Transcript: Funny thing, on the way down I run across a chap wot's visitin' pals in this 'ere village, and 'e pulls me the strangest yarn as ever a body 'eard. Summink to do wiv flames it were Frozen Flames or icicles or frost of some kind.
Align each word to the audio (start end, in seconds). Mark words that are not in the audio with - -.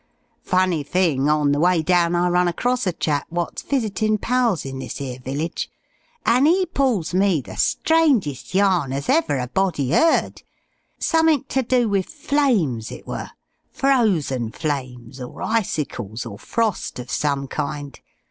Funny 0.41 0.81
thing, 0.81 1.29
on 1.29 1.51
the 1.51 1.59
way 1.59 1.83
down 1.83 2.15
I 2.15 2.27
run 2.27 2.47
across 2.47 2.87
a 2.87 2.91
chap 2.91 3.27
wot's 3.29 3.61
visitin' 3.61 4.17
pals 4.17 4.65
in 4.65 4.79
this 4.79 4.99
'ere 4.99 5.19
village, 5.19 5.69
and 6.25 6.47
'e 6.47 6.65
pulls 6.65 7.13
me 7.13 7.39
the 7.39 7.55
strangest 7.55 8.55
yarn 8.55 8.93
as 8.93 9.09
ever 9.09 9.37
a 9.37 9.47
body 9.47 9.93
'eard. 9.93 10.41
Summink 10.99 11.49
to 11.49 11.61
do 11.61 11.87
wiv 11.87 12.07
flames 12.07 12.91
it 12.91 13.05
were 13.05 13.29
Frozen 13.69 14.53
Flames 14.53 15.21
or 15.21 15.39
icicles 15.43 16.25
or 16.25 16.39
frost 16.39 16.97
of 16.97 17.11
some 17.11 17.47
kind. 17.47 17.99